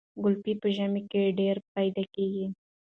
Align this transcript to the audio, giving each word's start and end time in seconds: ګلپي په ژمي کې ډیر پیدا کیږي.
ګلپي 0.23 0.53
په 0.61 0.67
ژمي 0.75 1.01
کې 1.11 1.35
ډیر 1.39 1.55
پیدا 1.73 2.03
کیږي. 2.13 2.45